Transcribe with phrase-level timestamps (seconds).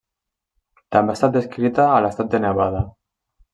[0.95, 2.85] També ha estat descrita a l'estat de Nevada.